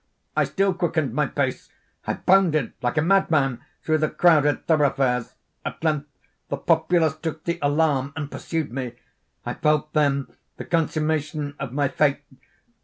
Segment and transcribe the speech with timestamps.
[0.35, 1.69] I still quickened my pace.
[2.07, 5.35] I bounded like a madman through the crowded thoroughfares.
[5.63, 6.07] At length,
[6.49, 8.93] the populace took the alarm, and pursued me.
[9.45, 10.25] I felt then
[10.57, 12.23] the consummation of my fate.